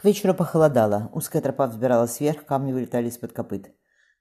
[0.00, 3.70] К вечеру похолодало, узкая тропа взбиралась вверх, камни вылетали из-под копыт.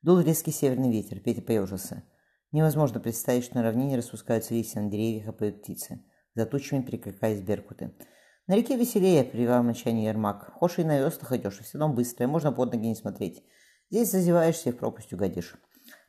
[0.01, 2.03] Дул резкий северный ветер, Петя поежился.
[2.51, 6.03] Невозможно представить, что на равнине распускаются листья на деревьях, а поют птицы.
[6.35, 7.93] За тучами перекликаясь беркуты.
[8.45, 10.51] На реке веселее, прививал мочание Ермак.
[10.55, 13.45] Хошь и на веслах идешь, и все равно быстро, и можно под ноги не смотреть.
[13.89, 15.55] Здесь зазеваешься и в пропасть угодишь.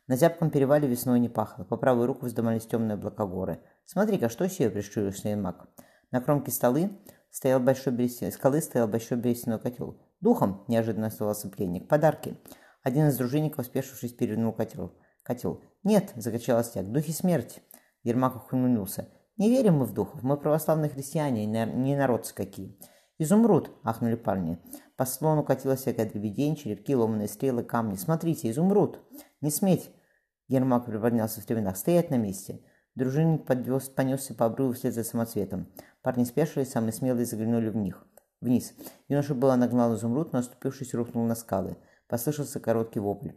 [0.05, 1.63] На зябком перевале весной не пахло.
[1.63, 3.61] По правую руку вздымались темные облака горы.
[3.85, 5.69] «Смотри-ка, что сею?»– прищурился Ермак.
[6.11, 6.91] На кромке столы
[7.31, 9.99] стоял большой берестяной, скалы стоял большой берестяной котел.
[10.19, 11.87] «Духом!»– неожиданно оставался пленник.
[11.87, 12.37] «Подарки!»
[12.83, 14.93] Один из дружинников, спешившись, перевернул котел.
[15.23, 16.91] «Котел!» «Нет!»– закричал Остяк.
[16.91, 17.61] «Духи смерти!»
[18.03, 19.07] Ермак ухмыльнулся.
[19.41, 22.77] Не верим мы в духов, мы православные христиане, не народцы какие.
[23.17, 24.59] Изумруд, ахнули парни.
[24.97, 27.95] По слону катилась всякая дребедень, черепки, ломаные стрелы, камни.
[27.95, 28.99] Смотрите, изумруд!
[29.41, 29.89] Не сметь!
[30.47, 31.77] Ермак приподнялся в стременах.
[31.77, 32.61] Стоять на месте.
[32.95, 35.71] Дружинник подвез, понесся по обрыву вслед за самоцветом.
[36.01, 38.05] Парни спешили, самые смелые заглянули в них.
[38.41, 38.73] Вниз.
[39.07, 41.77] Юноша было нагнал изумруд, но оступившись, рухнул на скалы.
[42.07, 43.31] Послышался короткий вопль.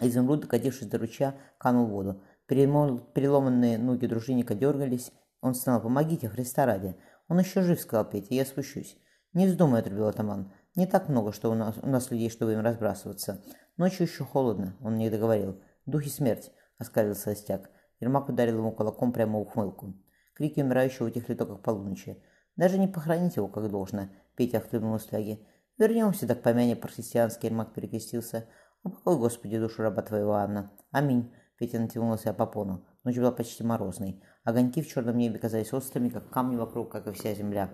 [0.00, 2.22] Изумруд, докатившись до ручья, канул в воду.
[2.46, 5.12] Переломанные ноги дружинника дергались.
[5.40, 6.96] Он стал «Помогите, Христа ради!»
[7.28, 8.96] «Он еще жив»,— сказал Петя,— «я спущусь».
[9.32, 10.52] «Не вздумай»,— отрубил атаман.
[10.74, 13.42] «Не так много, что у нас, у нас людей, чтобы им разбрасываться.
[13.76, 15.60] Ночью еще холодно»,— он не договорил.
[15.86, 17.70] «Духи смерть»,— оскалился Остяк.
[18.00, 19.94] Ермак ударил ему кулаком прямо в ухмылку.
[20.34, 22.22] Крики умирающего утихли только к полуночи.
[22.56, 25.46] «Даже не похоронить его как должно»,— Петя хлебнул фляги.
[25.78, 28.48] «Вернемся, так помяне по-христиански»,— Ермак перекрестился.
[28.82, 30.70] «Упокой, Господи, душу раба твоего Анна.
[30.90, 31.32] Аминь».
[31.58, 32.84] Петя натянул на себя попону.
[33.04, 34.22] Ночь была почти морозной.
[34.44, 37.70] Огоньки в черном небе казались острыми, как камни вокруг, как и вся земля.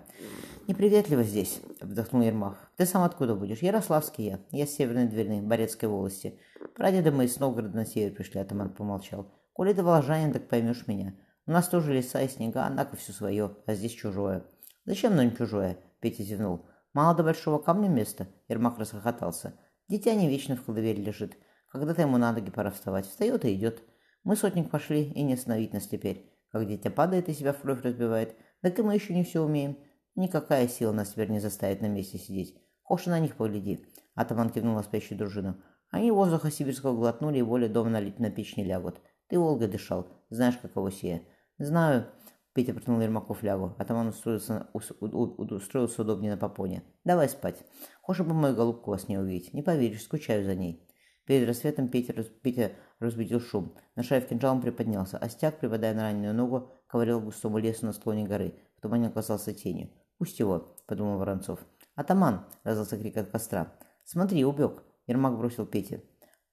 [0.68, 2.70] «Неприветливо здесь»,— вздохнул Ермак.
[2.76, 4.40] «Ты сам откуда будешь?» «Ярославский я.
[4.50, 6.38] Я с Северной Двины, Борецкой волости.
[6.74, 9.26] Прадеды мои с Новгорода на север пришли»,— атаман помолчал.
[9.60, 11.14] «Коли ты волжанин, так поймешь меня.
[11.44, 14.46] У нас тоже леса и снега, однако все свое, а здесь чужое».
[14.86, 16.64] «Зачем нам чужое?»— Петя зевнул.
[16.94, 19.52] «Мало до большого камня места?»— Ермак расхохотался.
[19.86, 21.36] «Дитя не вечно в колыбели лежит.
[21.68, 23.04] Когда-то ему на ноги пора вставать.
[23.04, 23.82] Встает и идет.
[24.24, 26.32] Мы, сотник, пошли, и не остановить нас теперь.
[26.50, 29.76] Как дитя падает и себя в кровь разбивает, так и мы еще не все умеем.
[30.14, 32.56] Никакая сила нас теперь не заставит на месте сидеть.
[32.82, 33.86] Хошь на них погляди.
[34.14, 35.62] Атаман кивнул на спящую дружину.
[35.90, 39.02] Они воздуха сибирского глотнули и более дома налить на печь не лягут.
[39.30, 40.08] Ты Волгой дышал.
[40.28, 41.26] Знаешь, каково сие.
[41.58, 42.06] Знаю.
[42.52, 43.76] Петя протянул Ермаку флягу.
[43.78, 46.82] Атаман устроился, устроился удобнее на попоне.
[47.04, 47.64] Давай спать.
[48.02, 49.54] Хошь бы мою голубку вас не увидеть.
[49.54, 50.84] Не поверишь, скучаю за ней.
[51.26, 53.76] Перед рассветом Петя, Петя разбудил шум.
[53.94, 55.16] Нашаев кинжалом приподнялся.
[55.16, 58.54] Остяк, припадая на раненую ногу, ковырял густому лесу на склоне горы.
[58.78, 59.90] В тумане оказался тенью.
[60.18, 61.60] «Пусть его»,— подумал Воронцов.
[61.94, 63.72] «Атаман!»— раздался крик от костра.
[64.04, 66.02] «Смотри, убег!»— Ермак бросил Пете.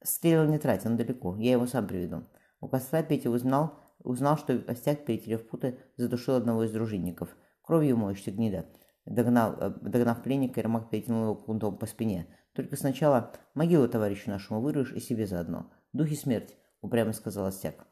[0.04, 1.36] «Стрелы не трать, он далеко.
[1.38, 2.24] Я его сам приведу».
[2.60, 7.36] У костра Петя узнал, узнал, что Остяк, перетерев путы, задушил одного из дружинников.
[7.62, 8.66] Кровью моешься, гнида.
[9.06, 12.28] Догнал, э, догнав пленника, Ермак перетянул его кунтом по спине.
[12.54, 15.72] Только сначала могилу товарищу нашему вырежь и себе заодно.
[15.94, 17.86] Духи смерть, упрямо сказал Остяк.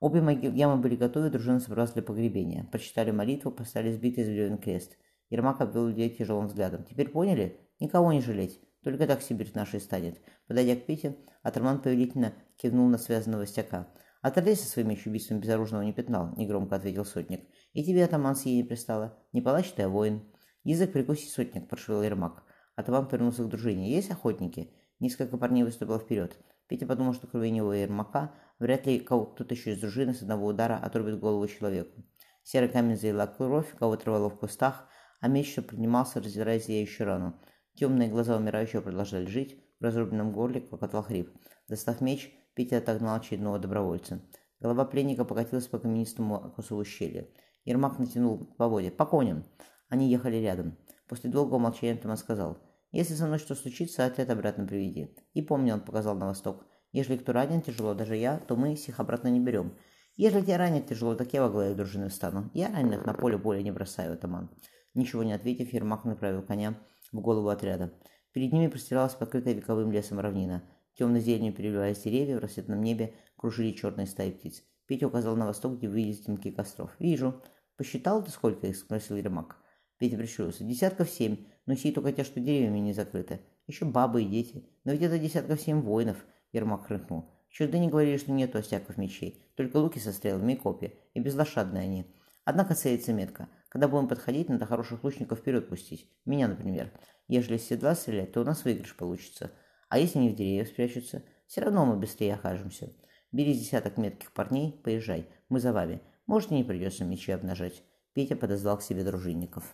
[0.00, 0.20] Обе
[0.52, 2.64] ямы были готовы, дружина собралась для погребения.
[2.70, 4.98] Прочитали молитву, поставили сбитый из крест.
[5.30, 6.84] Ермак обвел людей тяжелым взглядом.
[6.84, 7.60] «Теперь поняли?
[7.80, 8.60] Никого не жалеть.
[8.84, 10.20] Только так Сибирь нашей станет».
[10.46, 13.88] Подойдя к Пете, Атаман повелительно кивнул на связанного стяка.
[14.20, 17.48] «Отродясь со своим еще убийством безоружного не пятнал»,— негромко ответил сотник.
[17.72, 19.18] «И тебе, атаман, сие не пристало.
[19.32, 20.22] Не палач ты, а воин».
[20.62, 22.44] «Язык прикуси, сотник»,— прошевел Ермак.
[22.76, 23.90] Атаман повернулся к дружине.
[23.90, 26.38] «Есть охотники?» Несколько парней выступило вперед.
[26.68, 30.46] Петя подумал, что кроме него и Ермака, вряд ли кто-то еще из дружины с одного
[30.46, 32.04] удара отрубит голову человеку.
[32.42, 34.88] Серый камень заела кровь, кого-то рвало в кустах,
[35.20, 37.40] а меч еще поднимался, раздирая зияющую рану.
[37.74, 41.30] Темные глаза умирающего продолжали жить, в разрубленном горле клокотал хрип.
[41.68, 44.22] Достав меч, Петя отогнал очередного добровольца.
[44.60, 47.28] Голова пленника покатилась по каменистому косу ущелья.
[47.64, 48.90] Ермак натянул поводья.
[48.90, 49.44] «По коням!»
[49.88, 50.78] Они ехали рядом.
[51.08, 52.58] После долгого молчания Тома сказал,
[52.92, 55.16] «Если со мной что случится, отряд обратно приведи».
[55.32, 59.00] И помни, он показал на восток, «Если кто ранен тяжело, даже я, то мы их
[59.00, 59.76] обратно не берем.
[60.16, 62.50] Если тебя ранят тяжело, так я во главе дружины встану.
[62.54, 64.50] Я раненых на поле боли не бросаю, атаман».
[64.94, 66.76] Ничего не ответив, Ермак направил коня
[67.12, 67.92] в голову отряда.
[68.32, 70.64] Перед ними простиралась покрытая вековым лесом равнина.
[70.94, 74.62] Темной зеленью переливаясь деревья, в рассветном небе кружили черные стаи птиц.
[74.86, 76.90] Петя указал на восток, где видели дымки костров.
[76.98, 77.42] «Вижу.
[77.76, 79.56] Посчитал ты, сколько их?»– спросил Ермак.
[79.98, 80.64] Петя прищурился.
[80.64, 83.40] «Десятков семь, но сей только те, что деревьями не закрыты.
[83.66, 84.68] Еще бабы и дети.
[84.84, 87.30] Но ведь это десятков семь воинов»,— Ермак хрыкнул.
[87.48, 91.84] «Чудо не говорили, что нету остяков мечей, только луки со стрелами и копья, и безлошадные
[91.84, 92.06] они.
[92.44, 93.48] Однако целится метко.
[93.74, 96.08] Когда будем подходить, надо хороших лучников вперед пустить.
[96.24, 96.92] Меня, например.
[97.26, 99.50] Ежели с седла стрелять, то у нас выигрыш получится.
[99.88, 102.92] А если не в деревьях спрячутся, все равно мы быстрее окажемся.
[103.32, 105.28] Бери десяток метких парней, поезжай.
[105.48, 106.00] Мы за вами.
[106.26, 107.82] Может, и не придется мечи обнажать.
[108.12, 109.64] Петя подозвал к себе дружинников.